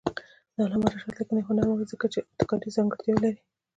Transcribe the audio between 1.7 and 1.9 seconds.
دی